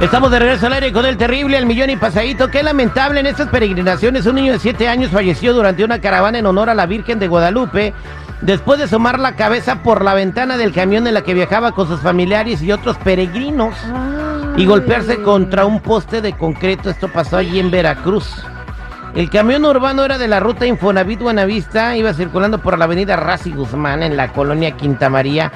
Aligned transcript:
Estamos 0.00 0.30
de 0.30 0.38
regreso 0.38 0.66
al 0.66 0.74
aire 0.74 0.92
con 0.92 1.06
el 1.06 1.16
terrible, 1.16 1.56
el 1.56 1.64
millón 1.64 1.88
y 1.88 1.96
pasadito. 1.96 2.48
Qué 2.48 2.62
lamentable 2.62 3.20
en 3.20 3.26
estas 3.26 3.48
peregrinaciones. 3.48 4.26
Un 4.26 4.34
niño 4.34 4.52
de 4.52 4.58
7 4.58 4.88
años 4.88 5.10
falleció 5.10 5.54
durante 5.54 5.84
una 5.84 6.02
caravana 6.02 6.38
en 6.38 6.44
honor 6.44 6.68
a 6.68 6.74
la 6.74 6.84
Virgen 6.84 7.18
de 7.18 7.28
Guadalupe 7.28 7.94
después 8.42 8.78
de 8.78 8.84
asomar 8.84 9.18
la 9.18 9.36
cabeza 9.36 9.82
por 9.82 10.04
la 10.04 10.12
ventana 10.12 10.58
del 10.58 10.74
camión 10.74 11.06
en 11.06 11.14
la 11.14 11.22
que 11.22 11.32
viajaba 11.32 11.72
con 11.72 11.88
sus 11.88 12.00
familiares 12.00 12.62
y 12.62 12.72
otros 12.72 12.98
peregrinos 12.98 13.74
y 14.58 14.66
golpearse 14.66 15.22
contra 15.22 15.64
un 15.64 15.80
poste 15.80 16.20
de 16.20 16.34
concreto. 16.34 16.90
Esto 16.90 17.08
pasó 17.08 17.38
allí 17.38 17.58
en 17.58 17.70
Veracruz. 17.70 18.44
El 19.14 19.30
camión 19.30 19.64
urbano 19.64 20.04
era 20.04 20.18
de 20.18 20.28
la 20.28 20.40
ruta 20.40 20.66
Infonavit 20.66 21.20
Buenavista, 21.20 21.96
iba 21.96 22.12
circulando 22.12 22.58
por 22.58 22.76
la 22.76 22.84
avenida 22.84 23.16
Razi 23.16 23.50
Guzmán 23.50 24.02
en 24.02 24.18
la 24.18 24.30
colonia 24.30 24.72
Quinta 24.72 25.08
María 25.08 25.50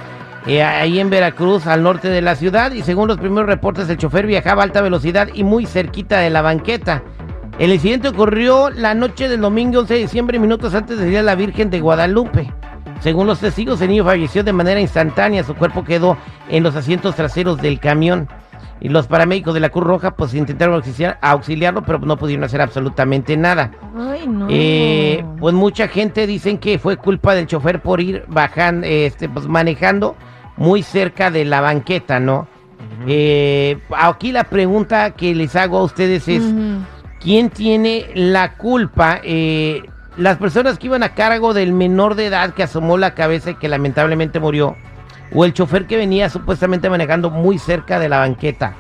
eh, 0.47 0.63
ahí 0.63 0.99
en 1.01 1.11
Veracruz, 1.11 1.67
al 1.67 1.83
norte 1.83 2.09
de 2.09 2.23
la 2.23 2.35
ciudad, 2.35 2.73
y 2.73 2.83
según 2.83 3.09
los 3.09 3.19
primeros 3.19 3.47
reportes, 3.47 3.89
el 3.89 3.99
chofer 3.99 4.27
viajaba 4.27 4.63
a 4.63 4.65
alta 4.65 4.81
velocidad 4.81 5.29
y 5.35 5.45
muy 5.45 5.67
cerquita 5.67 6.19
de 6.19 6.31
la 6.31 6.41
banqueta. 6.41 7.03
El 7.59 7.73
incidente 7.73 8.09
ocurrió 8.09 8.71
la 8.71 8.95
noche 8.95 9.29
del 9.29 9.43
domingo 9.43 9.81
11 9.81 9.95
de 9.95 10.01
diciembre, 10.01 10.39
minutos 10.39 10.75
antes 10.75 10.99
de 10.99 11.11
ir 11.11 11.19
a 11.19 11.23
la 11.23 11.35
Virgen 11.35 11.69
de 11.69 11.81
Guadalupe. 11.81 12.51
Según 13.01 13.27
los 13.27 13.41
testigos, 13.41 13.81
el 13.83 13.91
niño 13.91 14.05
falleció 14.05 14.43
de 14.43 14.55
manera 14.55 14.81
instantánea, 14.81 15.45
su 15.45 15.55
cuerpo 15.55 15.85
quedó 15.85 16.17
en 16.49 16.63
los 16.63 16.75
asientos 16.75 17.17
traseros 17.17 17.61
del 17.61 17.79
camión. 17.79 18.29
Y 18.83 18.89
los 18.89 19.07
paramédicos 19.07 19.53
de 19.53 19.61
la 19.61 19.69
Cruz 19.69 19.85
Roja 19.85 20.13
pues 20.13 20.33
intentaron 20.33 20.83
auxiliarlo, 21.21 21.83
pero 21.83 21.99
no 21.99 22.17
pudieron 22.17 22.45
hacer 22.45 22.63
absolutamente 22.63 23.37
nada. 23.37 23.73
Ay, 23.95 24.27
no. 24.27 24.47
Eh, 24.49 25.23
pues 25.39 25.55
mucha 25.55 25.87
gente 25.87 26.27
dicen 26.27 26.57
que 26.57 26.79
fue 26.79 26.97
culpa 26.97 27.35
del 27.35 27.47
chofer 27.47 27.83
por 27.83 28.01
ir 28.01 28.25
bajando, 28.27 28.87
este, 28.87 29.29
pues 29.29 29.47
manejando 29.47 30.17
muy 30.61 30.83
cerca 30.83 31.31
de 31.31 31.47
la 31.47 31.63
banqueta, 31.63 32.21
¿no? 32.21 32.47
Eh, 33.07 33.79
aquí 33.97 34.31
la 34.31 34.45
pregunta 34.45 35.13
que 35.13 35.35
les 35.35 35.57
hago 35.57 35.79
a 35.79 35.85
ustedes 35.85 36.29
es, 36.29 36.43
¿quién 37.19 37.49
tiene 37.49 38.11
la 38.15 38.59
culpa? 38.59 39.21
Eh, 39.25 39.83
las 40.19 40.37
personas 40.37 40.79
que 40.79 40.89
iban 40.89 41.03
a 41.03 41.15
cargo 41.15 41.55
del 41.55 41.73
menor 41.73 42.15
de 42.15 42.27
edad 42.27 42.53
que 42.53 42.63
asomó 42.63 42.99
la 42.99 43.15
cabeza 43.15 43.53
y 43.53 43.55
que 43.55 43.71
lamentablemente 43.71 44.39
murió, 44.39 44.77
o 45.35 45.47
el 45.47 45.55
chofer 45.55 45.87
que 45.87 45.97
venía 45.97 46.29
supuestamente 46.29 46.91
manejando 46.91 47.31
muy 47.31 47.59
cerca 47.59 47.99
de 47.99 48.11
la 48.11 48.19
banqueta 48.19 48.75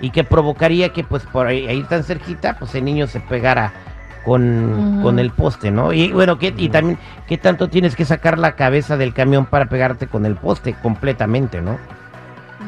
y 0.00 0.12
que 0.12 0.24
provocaría 0.24 0.94
que 0.94 1.04
pues 1.04 1.24
por 1.24 1.48
ahí, 1.48 1.84
tan 1.86 2.02
cerquita, 2.02 2.56
pues 2.58 2.74
el 2.74 2.86
niño 2.86 3.08
se 3.08 3.20
pegara 3.20 3.74
con, 4.26 5.02
con, 5.02 5.20
el 5.20 5.30
poste, 5.30 5.70
¿no? 5.70 5.92
Y 5.92 6.10
bueno, 6.10 6.36
¿qué, 6.36 6.52
y 6.56 6.68
también, 6.68 6.98
¿qué 7.28 7.38
tanto 7.38 7.68
tienes 7.68 7.94
que 7.94 8.04
sacar 8.04 8.40
la 8.40 8.56
cabeza 8.56 8.96
del 8.96 9.14
camión 9.14 9.46
para 9.46 9.66
pegarte 9.66 10.08
con 10.08 10.26
el 10.26 10.34
poste 10.34 10.74
completamente, 10.82 11.62
¿no? 11.62 11.78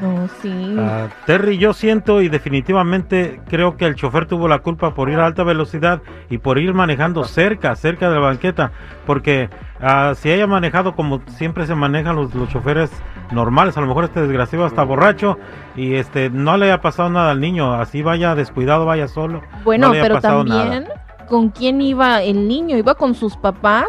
No, 0.00 0.28
sí. 0.40 0.76
Ah, 0.78 1.08
Terry, 1.26 1.58
yo 1.58 1.72
siento 1.72 2.22
y 2.22 2.28
definitivamente 2.28 3.40
creo 3.48 3.76
que 3.76 3.86
el 3.86 3.96
chofer 3.96 4.26
tuvo 4.26 4.46
la 4.46 4.60
culpa 4.60 4.94
por 4.94 5.10
ir 5.10 5.18
a 5.18 5.26
alta 5.26 5.42
velocidad 5.42 6.00
y 6.30 6.38
por 6.38 6.60
ir 6.60 6.72
manejando 6.74 7.24
cerca, 7.24 7.74
cerca 7.74 8.08
de 8.08 8.14
la 8.14 8.20
banqueta, 8.20 8.70
porque 9.04 9.50
uh, 9.82 10.14
si 10.14 10.30
haya 10.30 10.46
manejado 10.46 10.94
como 10.94 11.22
siempre 11.26 11.66
se 11.66 11.74
manejan 11.74 12.14
los, 12.14 12.32
los, 12.36 12.48
choferes 12.50 12.92
normales, 13.32 13.76
a 13.76 13.80
lo 13.80 13.88
mejor 13.88 14.04
este 14.04 14.20
desgraciado 14.20 14.66
está 14.68 14.84
borracho 14.84 15.36
y 15.74 15.94
este 15.94 16.30
no 16.30 16.56
le 16.56 16.66
haya 16.66 16.80
pasado 16.80 17.10
nada 17.10 17.32
al 17.32 17.40
niño, 17.40 17.74
así 17.74 18.00
vaya 18.00 18.36
descuidado, 18.36 18.86
vaya 18.86 19.08
solo. 19.08 19.42
Bueno, 19.64 19.90
pero 19.90 20.20
también 20.20 20.86
con 21.28 21.50
quién 21.50 21.80
iba 21.80 22.22
el 22.22 22.48
niño, 22.48 22.76
iba 22.76 22.94
con 22.94 23.14
sus 23.14 23.36
papás. 23.36 23.86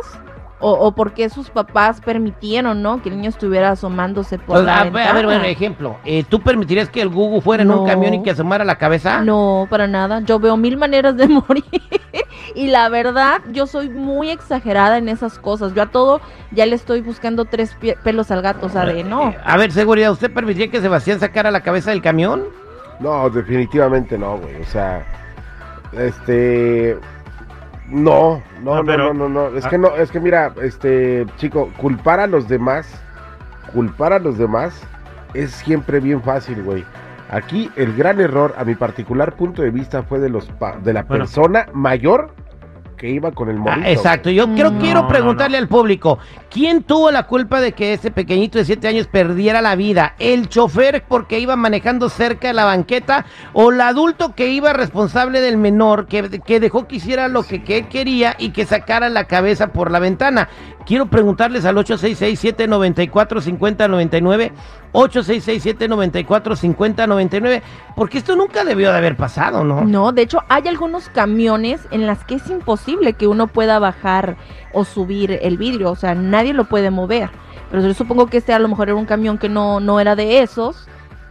O, 0.61 0.71
o 0.73 0.91
por 0.91 1.13
qué 1.13 1.29
sus 1.29 1.49
papás 1.49 2.01
permitieron, 2.01 2.81
¿no? 2.83 3.01
Que 3.01 3.07
el 3.07 3.15
niño 3.15 3.29
estuviera 3.29 3.69
asomándose 3.71 4.37
por 4.37 4.55
Pues, 4.57 4.65
la 4.65 4.81
a, 4.81 4.83
ventana. 4.83 5.09
a 5.09 5.13
ver, 5.13 5.23
bueno, 5.25 5.43
ejemplo. 5.45 5.95
eh, 6.03 6.25
¿Tú 6.27 6.41
permitirías 6.41 6.89
que 6.89 7.01
el 7.01 7.07
Google 7.07 7.39
fuera 7.39 7.63
en 7.63 7.71
un 7.71 7.87
camión 7.87 8.13
y 8.15 8.23
que 8.23 8.31
asomara 8.31 8.65
la 8.65 8.77
cabeza? 8.77 9.21
No, 9.21 9.67
para 9.69 9.87
nada. 9.87 10.19
Yo 10.19 10.37
veo 10.37 10.57
mil 10.57 10.75
maneras 10.75 11.15
de 11.15 11.27
morir. 11.47 11.63
y 12.55 12.67
la 12.67 12.89
verdad, 12.89 13.39
yo 13.53 13.67
soy 13.67 13.87
muy 13.87 14.31
exagerada 14.31 14.97
en 14.97 15.07
esas 15.07 15.39
cosas. 15.39 15.73
Yo 15.73 15.83
a 15.83 15.85
todo 15.85 16.19
ya 16.51 16.65
le 16.65 16.75
estoy 16.75 16.99
buscando 16.99 17.45
tres 17.45 17.77
pelos 18.03 18.29
al 18.29 18.41
gato, 18.41 18.65
o 18.65 18.69
sea, 18.69 18.83
de 18.83 19.05
no. 19.05 19.29
Eh, 19.29 19.37
A 19.45 19.55
ver, 19.55 19.71
seguridad, 19.71 20.11
¿usted 20.11 20.29
permitiría 20.29 20.69
que 20.69 20.81
Sebastián 20.81 21.21
sacara 21.21 21.51
la 21.51 21.61
cabeza 21.61 21.91
del 21.91 22.01
camión? 22.01 22.43
No, 22.99 23.29
definitivamente 23.29 24.17
no, 24.17 24.37
güey. 24.37 24.61
O 24.61 24.65
sea, 24.65 25.05
este. 25.93 26.97
No, 27.89 28.41
no, 28.61 28.75
no, 28.75 28.85
pero- 28.85 29.13
no, 29.13 29.27
no, 29.29 29.49
no. 29.49 29.57
Es 29.57 29.65
ah. 29.65 29.69
que 29.69 29.77
no, 29.77 29.95
es 29.95 30.11
que 30.11 30.19
mira, 30.19 30.53
este, 30.61 31.25
chico, 31.37 31.71
culpar 31.77 32.19
a 32.19 32.27
los 32.27 32.47
demás, 32.47 32.87
culpar 33.73 34.13
a 34.13 34.19
los 34.19 34.37
demás 34.37 34.81
es 35.33 35.51
siempre 35.51 35.99
bien 35.99 36.21
fácil, 36.21 36.61
güey. 36.63 36.83
Aquí 37.31 37.69
el 37.75 37.95
gran 37.95 38.19
error, 38.19 38.55
a 38.57 38.63
mi 38.63 38.73
particular 38.75 39.33
punto 39.33 39.61
de 39.61 39.69
vista, 39.69 40.01
fue 40.03 40.19
de 40.19 40.29
los 40.29 40.47
pa- 40.47 40.77
de 40.77 40.93
la 40.93 41.03
Bueno. 41.03 41.23
persona 41.25 41.67
mayor 41.73 42.31
que 42.99 43.09
iba 43.09 43.31
con 43.31 43.49
el 43.49 43.55
Ah, 43.57 43.61
morrito. 43.61 43.87
exacto, 43.89 44.29
yo 44.29 44.53
creo, 44.53 44.77
quiero 44.77 45.01
No, 45.03 45.07
preguntarle 45.07 45.57
al 45.57 45.67
público, 45.69 46.19
¿quién 46.51 46.83
tuvo 46.83 47.09
la 47.11 47.25
culpa 47.27 47.61
de 47.61 47.71
que 47.71 47.93
ese 47.93 48.11
pequeñito 48.11 48.57
de 48.59 48.65
7 48.65 48.87
años 48.89 49.07
perdiera 49.07 49.61
la 49.61 49.75
vida? 49.75 50.13
¿El 50.19 50.49
chofer 50.49 51.03
porque 51.07 51.39
iba 51.39 51.55
manejando 51.55 52.09
cerca 52.09 52.49
de 52.49 52.53
la 52.53 52.65
banqueta 52.65 53.25
o 53.53 53.71
el 53.71 53.79
adulto 53.81 54.35
que 54.35 54.49
iba 54.51 54.73
responsable 54.73 55.39
del 55.41 55.55
menor 55.57 56.05
que, 56.07 56.41
que 56.45 56.59
dejó 56.59 56.85
que 56.87 56.97
hiciera 56.97 57.27
lo 57.29 57.43
que, 57.43 57.63
que 57.63 57.77
él 57.79 57.87
quería 57.87 58.35
y 58.37 58.49
que 58.49 58.65
sacara 58.65 59.07
la 59.09 59.23
cabeza 59.23 59.67
por 59.67 59.89
la 59.91 59.99
ventana? 59.99 60.49
Quiero 60.85 61.05
preguntarles 61.05 61.63
al 61.65 61.77
866-794-5099, 61.77 64.51
866-794-5099, 64.93 67.61
porque 67.95 68.17
esto 68.17 68.35
nunca 68.35 68.63
debió 68.63 68.91
de 68.91 68.97
haber 68.97 69.15
pasado, 69.15 69.63
¿no? 69.63 69.85
No, 69.85 70.11
de 70.11 70.23
hecho, 70.23 70.39
hay 70.49 70.67
algunos 70.67 71.09
camiones 71.09 71.81
en 71.91 72.07
las 72.07 72.25
que 72.25 72.33
es 72.35 72.49
imposible 72.49 73.13
que 73.13 73.27
uno 73.27 73.47
pueda 73.47 73.79
bajar 73.79 74.37
o 74.73 74.83
subir 74.85 75.39
el 75.41 75.57
vidrio, 75.57 75.91
o 75.91 75.95
sea, 75.95 76.15
nadie 76.15 76.53
lo 76.53 76.65
puede 76.65 76.91
mover. 76.91 77.29
Pero 77.69 77.83
yo 77.83 77.93
supongo 77.93 78.27
que 78.27 78.37
este 78.37 78.53
a 78.53 78.59
lo 78.59 78.67
mejor 78.67 78.89
era 78.89 78.97
un 78.97 79.05
camión 79.05 79.37
que 79.37 79.49
no, 79.49 79.79
no 79.79 79.99
era 79.99 80.15
de 80.15 80.41
esos, 80.41 80.87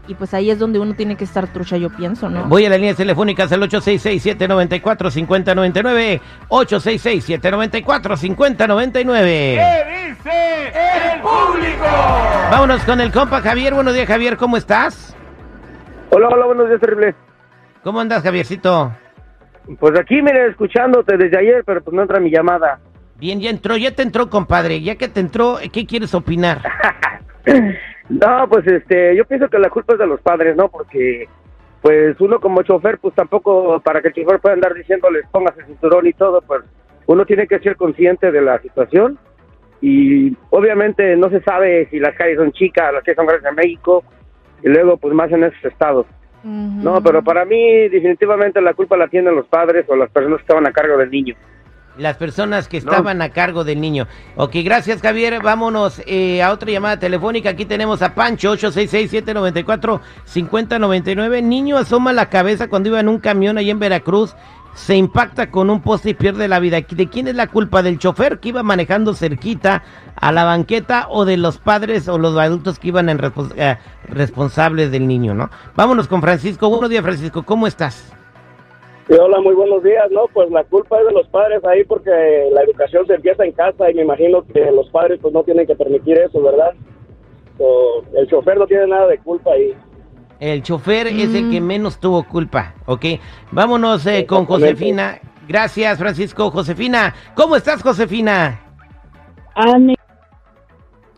y 0.09 0.15
pues 0.15 0.33
ahí 0.33 0.51
es 0.51 0.59
donde 0.59 0.79
uno 0.79 0.95
tiene 0.95 1.17
que 1.17 1.25
estar 1.25 1.53
trucha, 1.53 1.77
yo 1.77 1.91
pienso, 1.91 2.31
¿no? 2.31 2.45
Voy 2.45 2.65
a 2.65 2.71
las 2.71 2.79
líneas 2.79 2.97
telefónicas 2.97 3.53
al 3.53 3.61
866-794-5099. 3.61 6.21
866-794-5099. 6.49 9.23
¿Qué 9.23 10.09
dice 10.09 10.73
el 11.13 11.21
público? 11.21 11.85
Vámonos 12.51 12.83
con 12.85 13.03
el 13.03 13.13
compa 13.13 13.43
Javier. 13.43 13.75
Buenos 13.75 13.93
días, 13.93 14.09
Javier. 14.09 14.39
¿Cómo 14.39 14.57
estás? 14.57 15.15
Hola, 16.09 16.29
hola, 16.29 16.47
buenos 16.47 16.69
días, 16.69 16.81
terrible. 16.81 17.15
¿Cómo 17.85 18.01
andas, 18.01 18.23
Javiercito? 18.23 18.91
Pues 19.79 20.01
aquí, 20.01 20.23
mire, 20.23 20.47
escuchándote 20.49 21.19
desde 21.19 21.39
ayer, 21.39 21.65
pero 21.67 21.83
pues 21.83 21.95
no 21.95 22.01
entra 22.01 22.19
mi 22.19 22.31
llamada. 22.31 22.81
Bien, 23.17 23.41
ya 23.41 23.51
entró, 23.51 23.77
ya 23.77 23.95
te 23.95 24.01
entró, 24.03 24.31
compadre. 24.31 24.81
Ya 24.81 24.97
que 24.97 25.09
te 25.09 25.21
entró, 25.21 25.59
¿qué 25.71 25.85
quieres 25.85 26.15
opinar? 26.15 26.63
No, 28.09 28.49
pues 28.49 28.67
este, 28.67 29.15
yo 29.17 29.25
pienso 29.25 29.49
que 29.49 29.59
la 29.59 29.71
culpa 29.71 29.95
es 29.95 29.99
de 29.99 30.07
los 30.07 30.21
padres, 30.21 30.57
¿no? 30.57 30.69
Porque, 30.69 31.29
pues 31.83 32.21
uno 32.21 32.41
como 32.41 32.63
chofer, 32.63 32.99
pues 32.99 33.15
tampoco, 33.15 33.81
para 33.81 34.01
que 34.01 34.09
el 34.09 34.15
chofer 34.15 34.41
pueda 34.41 34.55
andar 34.55 34.75
diciéndoles 34.75 35.27
pongas 35.31 35.57
el 35.59 35.67
cinturón 35.67 36.07
y 36.07 36.13
todo, 36.13 36.41
pues 36.43 36.63
uno 37.07 37.25
tiene 37.27 37.47
que 37.47 37.59
ser 37.59 37.77
consciente 37.77 38.31
de 38.31 38.41
la 38.41 38.61
situación. 38.61 39.19
Y 39.81 40.37
obviamente 40.51 41.17
no 41.17 41.31
se 41.31 41.41
sabe 41.43 41.87
si 41.91 42.01
las 42.01 42.15
calles 42.17 42.39
son 42.39 42.53
chicas, 42.53 42.93
las 42.93 43.05
calles 43.05 43.17
son 43.17 43.27
grandes 43.27 43.49
en 43.49 43.57
México, 43.57 44.03
y 44.63 44.69
luego 44.69 44.97
pues 44.97 45.15
más 45.15 45.31
en 45.31 45.45
esos 45.45 45.65
estados. 45.65 46.07
No, 46.45 47.03
pero 47.03 47.23
para 47.23 47.45
mí 47.45 47.89
definitivamente 47.89 48.61
la 48.61 48.73
culpa 48.73 48.97
la 48.97 49.09
tienen 49.09 49.35
los 49.35 49.47
padres 49.49 49.85
o 49.89 49.97
las 49.97 50.09
personas 50.11 50.39
que 50.39 50.43
estaban 50.43 50.67
a 50.67 50.73
cargo 50.73 50.97
del 50.97 51.11
niño. 51.11 51.35
Las 51.99 52.17
personas 52.17 52.69
que 52.69 52.77
estaban 52.79 53.21
a 53.23 53.31
cargo 53.31 53.65
del 53.65 53.81
niño. 53.81 54.07
Ok, 54.37 54.53
gracias, 54.65 55.01
Javier. 55.03 55.41
Vámonos 55.43 56.01
eh, 56.07 56.43
a 56.43 56.53
otra 56.53 56.71
llamada 56.71 56.99
telefónica. 56.99 57.51
Aquí 57.51 57.65
tenemos 57.65 58.03
a 58.03 58.15
Pancho, 58.15 58.55
866-794-5099. 58.57 61.43
Niño 61.43 61.77
asoma 61.77 62.13
la 62.13 62.29
cabeza 62.31 62.69
cuando 62.69 62.89
iba 62.91 63.01
en 63.01 63.09
un 63.09 63.19
camión 63.19 63.59
ahí 63.59 63.71
en 63.71 63.79
Veracruz. 63.79 64.35
Se 64.75 64.95
impacta 64.95 65.51
con 65.51 65.71
un 65.71 65.81
poste 65.83 66.11
y 66.11 66.15
pierde 66.15 66.47
la 66.47 66.61
vida. 66.61 66.79
¿De 66.89 67.09
quién 67.09 67.27
es 67.27 67.35
la 67.35 67.49
culpa? 67.49 67.83
¿Del 67.83 67.99
chofer 67.99 68.39
que 68.39 68.51
iba 68.51 68.63
manejando 68.63 69.13
cerquita 69.13 69.83
a 70.15 70.31
la 70.31 70.45
banqueta 70.45 71.07
o 71.11 71.25
de 71.25 71.37
los 71.37 71.59
padres 71.59 72.07
o 72.07 72.17
los 72.17 72.39
adultos 72.39 72.79
que 72.79 72.89
iban 72.89 73.09
en 73.09 73.19
respons- 73.19 73.55
eh, 73.57 73.77
responsables 74.09 74.93
del 74.93 75.09
niño, 75.09 75.35
no? 75.35 75.51
Vámonos 75.75 76.07
con 76.07 76.21
Francisco. 76.21 76.71
Buenos 76.71 76.91
días, 76.91 77.03
Francisco. 77.03 77.43
¿Cómo 77.43 77.67
estás? 77.67 78.13
Sí, 79.09 79.15
hola, 79.15 79.41
muy 79.41 79.55
buenos 79.55 79.83
días. 79.83 80.05
No, 80.11 80.27
pues 80.35 80.51
la 80.51 80.65
culpa 80.65 80.99
es 81.01 81.07
de 81.07 81.13
los 81.13 81.27
padres 81.29 81.65
ahí 81.65 81.83
porque 81.85 82.11
la 82.53 82.63
educación 82.63 83.07
se 83.07 83.15
empieza 83.15 83.45
en 83.45 83.53
casa 83.53 83.91
y 83.91 83.95
me 83.95 84.03
imagino 84.03 84.43
que 84.43 84.71
los 84.71 84.89
padres 84.91 85.19
pues 85.23 85.33
no 85.33 85.43
tienen 85.45 85.67
que 85.67 85.75
permitir 85.75 86.19
eso, 86.19 86.43
¿verdad? 86.43 86.73
So, 87.57 88.05
el 88.17 88.29
chofer 88.29 88.59
no 88.59 88.67
tiene 88.67 88.87
nada 88.87 89.07
de 89.07 89.19
culpa 89.19 89.53
ahí. 89.53 89.75
El 90.41 90.63
chofer 90.63 91.07
es 91.09 91.35
el 91.35 91.47
Mm. 91.47 91.51
que 91.51 91.61
menos 91.61 91.99
tuvo 91.99 92.23
culpa, 92.25 92.75
¿ok? 92.87 93.05
Vámonos 93.51 94.07
eh, 94.07 94.27
con. 94.27 94.45
Josefina. 94.45 95.19
Gracias, 95.49 95.99
Francisco. 95.99 96.51
Josefina, 96.51 97.15
¿cómo 97.35 97.57
estás, 97.57 97.83
Josefina? 97.83 98.61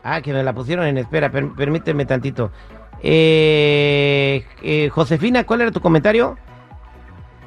Ah, 0.03 0.21
que 0.21 0.31
me 0.33 0.41
la 0.41 0.53
pusieron 0.53 0.85
en 0.87 0.97
espera, 0.97 1.29
per- 1.29 1.53
permíteme 1.55 2.05
tantito. 2.05 2.49
Eh, 3.03 4.43
eh, 4.63 4.89
Josefina, 4.89 5.43
¿cuál 5.45 5.61
era 5.61 5.71
tu 5.71 5.81
comentario? 5.81 6.37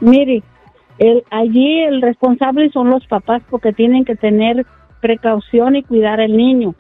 Mire, 0.05 0.43
el, 0.99 1.25
allí 1.31 1.81
el 1.83 2.03
responsable 2.03 2.71
son 2.71 2.91
los 2.91 3.07
papás 3.07 3.43
porque 3.51 3.73
tienen 3.73 4.05
que 4.05 4.15
tener 4.17 4.65
precaución 5.01 5.77
y 5.77 5.83
cuidar 5.83 6.21
al 6.21 6.37
niño. 6.37 6.75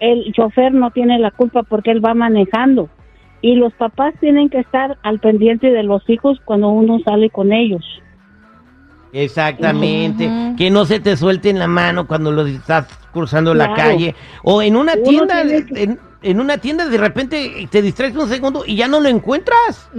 El 0.00 0.32
chofer 0.32 0.72
no 0.74 0.90
tiene 0.90 1.18
la 1.18 1.30
culpa 1.30 1.62
porque 1.62 1.90
él 1.90 2.04
va 2.04 2.14
manejando. 2.14 2.88
Y 3.42 3.56
los 3.56 3.72
papás 3.74 4.14
tienen 4.20 4.48
que 4.48 4.58
estar 4.60 4.96
al 5.02 5.20
pendiente 5.20 5.70
de 5.70 5.82
los 5.82 6.08
hijos 6.08 6.40
cuando 6.44 6.68
uno 6.68 6.98
sale 7.04 7.30
con 7.30 7.52
ellos. 7.52 7.84
Exactamente. 9.12 10.28
Que 10.56 10.70
no 10.70 10.84
se 10.84 11.00
te 11.00 11.16
suelte 11.16 11.50
en 11.50 11.58
la 11.58 11.68
mano 11.68 12.06
cuando 12.06 12.32
lo 12.32 12.44
estás 12.46 12.86
cruzando 13.12 13.54
la 13.54 13.74
calle. 13.74 14.14
O 14.42 14.62
en 14.62 14.76
una 14.76 14.94
Uno 14.94 15.02
tienda, 15.04 15.42
que- 15.42 15.82
en, 15.82 15.98
en 16.22 16.40
una 16.40 16.58
tienda 16.58 16.86
de 16.86 16.98
repente 16.98 17.68
te 17.70 17.82
distraes 17.82 18.14
un 18.16 18.28
segundo 18.28 18.64
y 18.66 18.76
ya 18.76 18.88
no 18.88 19.00
lo 19.00 19.08
encuentras. 19.08 19.90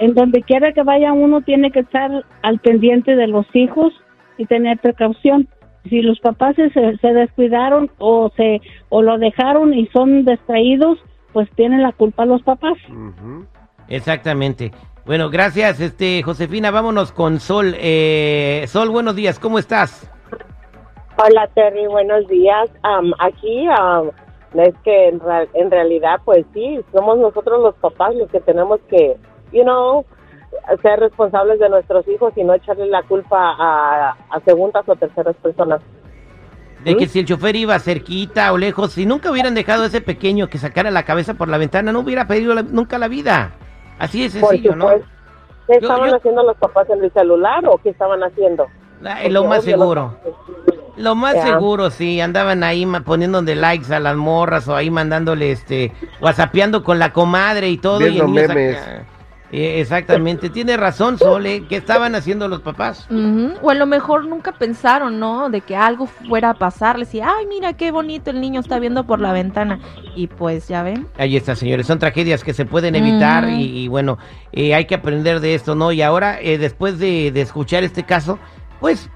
En 0.00 0.14
donde 0.14 0.42
quiera 0.42 0.72
que 0.72 0.82
vaya 0.82 1.12
uno 1.12 1.42
tiene 1.42 1.70
que 1.70 1.80
estar 1.80 2.10
al 2.42 2.58
pendiente 2.58 3.14
de 3.16 3.26
los 3.26 3.46
hijos 3.54 3.92
y 4.38 4.46
tener 4.46 4.78
precaución. 4.78 5.46
Si 5.88 6.02
los 6.02 6.18
papás 6.20 6.56
se, 6.56 6.70
se 6.70 7.12
descuidaron 7.12 7.90
o 7.98 8.30
se 8.36 8.60
o 8.88 9.02
lo 9.02 9.18
dejaron 9.18 9.72
y 9.74 9.86
son 9.88 10.24
distraídos, 10.24 10.98
pues 11.32 11.48
tienen 11.54 11.82
la 11.82 11.92
culpa 11.92 12.24
los 12.24 12.42
papás. 12.42 12.76
Ujú. 12.88 13.46
Exactamente. 13.88 14.72
Bueno, 15.06 15.30
gracias, 15.30 15.80
este 15.80 16.22
Josefina. 16.22 16.70
Vámonos 16.70 17.12
con 17.12 17.40
Sol. 17.40 17.74
Eh, 17.78 18.64
Sol, 18.68 18.88
buenos 18.90 19.16
días. 19.16 19.38
¿Cómo 19.38 19.58
estás? 19.58 20.10
Hola 21.16 21.46
Terry, 21.54 21.86
buenos 21.86 22.26
días. 22.28 22.70
Am, 22.82 23.12
aquí 23.18 23.66
am, 23.78 24.10
es 24.54 24.74
que 24.84 25.08
en, 25.08 25.20
ra- 25.20 25.46
en 25.54 25.70
realidad 25.70 26.20
pues 26.24 26.44
sí, 26.54 26.78
somos 26.92 27.18
nosotros 27.18 27.60
los 27.62 27.74
papás 27.76 28.14
los 28.14 28.30
que 28.30 28.40
tenemos 28.40 28.80
que, 28.88 29.16
you 29.52 29.62
know, 29.62 30.04
ser 30.82 31.00
responsables 31.00 31.58
de 31.58 31.68
nuestros 31.68 32.06
hijos 32.08 32.32
y 32.36 32.44
no 32.44 32.54
echarle 32.54 32.86
la 32.86 33.02
culpa 33.02 33.54
a, 33.58 34.10
a 34.30 34.40
segundas 34.44 34.82
o 34.88 34.96
terceras 34.96 35.36
personas. 35.36 35.80
De 36.84 36.96
que 36.96 37.06
si 37.06 37.18
el 37.20 37.26
chofer 37.26 37.56
iba 37.56 37.78
cerquita 37.78 38.52
o 38.52 38.58
lejos, 38.58 38.92
si 38.92 39.04
nunca 39.04 39.30
hubieran 39.30 39.54
dejado 39.54 39.82
a 39.82 39.86
ese 39.86 40.00
pequeño 40.00 40.48
que 40.48 40.56
sacara 40.58 40.90
la 40.90 41.02
cabeza 41.02 41.34
por 41.34 41.48
la 41.48 41.58
ventana, 41.58 41.92
no 41.92 42.00
hubiera 42.00 42.26
pedido 42.26 42.54
la- 42.54 42.62
nunca 42.62 42.98
la 42.98 43.08
vida. 43.08 43.52
Así 43.98 44.22
de 44.22 44.30
sencillo, 44.30 44.74
¿no? 44.74 44.88
¿Qué 44.88 45.74
Yo- 45.74 45.80
estaban 45.88 46.08
yo- 46.10 46.16
haciendo 46.16 46.42
los 46.42 46.56
papás 46.56 46.88
en 46.88 47.04
el 47.04 47.12
celular 47.12 47.64
o 47.66 47.76
qué 47.78 47.90
estaban 47.90 48.22
haciendo? 48.22 48.66
La- 49.02 49.28
lo 49.28 49.44
más 49.44 49.62
seguro. 49.62 50.16
los- 50.24 50.34
Lo 50.96 51.14
más 51.14 51.40
seguro, 51.42 51.90
sí, 51.90 52.20
andaban 52.20 52.62
ahí 52.64 52.84
ma- 52.84 53.00
poniéndole 53.02 53.54
likes 53.56 53.94
a 53.94 54.00
las 54.00 54.16
morras 54.16 54.66
o 54.68 54.74
ahí 54.74 54.90
mandándole, 54.90 55.52
este, 55.52 55.92
whatsappeando 56.20 56.82
con 56.82 56.98
la 56.98 57.12
comadre 57.12 57.68
y 57.70 57.78
todo. 57.78 58.00
y 58.00 58.04
el 58.04 58.12
Viendo 58.12 58.40
saca- 58.40 58.54
memes. 58.54 58.78
Eh, 59.52 59.80
exactamente, 59.80 60.48
tiene 60.48 60.76
razón, 60.76 61.18
Sole. 61.18 61.64
¿Qué 61.68 61.76
estaban 61.76 62.14
haciendo 62.14 62.46
los 62.46 62.60
papás? 62.60 63.08
O 63.62 63.70
a 63.70 63.74
lo 63.74 63.86
mejor 63.86 64.26
nunca 64.26 64.52
pensaron, 64.52 65.18
¿no? 65.18 65.50
De 65.50 65.60
que 65.60 65.74
algo 65.74 66.06
fuera 66.06 66.50
a 66.50 66.54
pasarles 66.54 67.14
y, 67.14 67.20
ay, 67.20 67.46
mira 67.48 67.72
qué 67.72 67.90
bonito 67.90 68.30
el 68.30 68.40
niño 68.40 68.60
está 68.60 68.78
viendo 68.78 69.04
por 69.04 69.20
la 69.20 69.32
ventana. 69.32 69.80
Y 70.14 70.28
pues, 70.28 70.68
ya 70.68 70.82
ven. 70.82 71.06
Ahí 71.18 71.36
está, 71.36 71.56
señores. 71.56 71.86
Son 71.86 71.98
tragedias 71.98 72.44
que 72.44 72.54
se 72.54 72.64
pueden 72.64 72.94
evitar 72.94 73.48
y, 73.48 73.84
y 73.84 73.88
bueno, 73.88 74.18
eh, 74.52 74.74
hay 74.74 74.84
que 74.84 74.94
aprender 74.94 75.40
de 75.40 75.54
esto, 75.54 75.74
¿no? 75.74 75.92
Y 75.92 76.02
ahora, 76.02 76.40
eh, 76.40 76.58
después 76.58 76.98
de, 76.98 77.32
de 77.32 77.40
escuchar 77.40 77.82
este 77.82 78.04
caso, 78.04 78.38
pues 78.78 79.06
eh, 79.06 79.10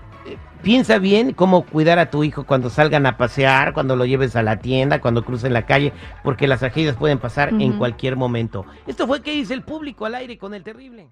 piensa 0.63 0.99
bien 0.99 1.33
cómo 1.33 1.65
cuidar 1.65 1.99
a 1.99 2.11
tu 2.11 2.25
hijo 2.25 2.45
cuando 2.45 2.71
salgan 2.71 3.07
a 3.07 3.17
pasear, 3.17 3.75
cuando 3.75 3.97
lo 3.97 4.05
lleves 4.05 4.37
a 4.37 4.43
la 4.43 4.59
tienda, 4.59 5.01
cuando 5.01 5.25
crucen 5.25 5.53
la 5.53 5.67
calle, 5.67 5.93
porque 6.23 6.49
las 6.49 6.61
tragedias 6.61 6.97
pueden 6.97 7.19
pasar 7.19 7.51
en 7.51 7.79
cualquier 7.79 8.17
momento. 8.17 8.65
Esto 8.87 9.07
fue 9.07 9.23
que 9.23 9.33
dice 9.33 9.55
el 9.55 9.63
público 9.63 10.07
al 10.07 10.15
aire 10.15 10.39
con 10.39 10.55
el 10.55 10.63
terrible. 10.65 11.09